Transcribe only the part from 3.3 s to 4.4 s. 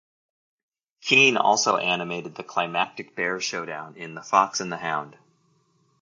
showdown in "The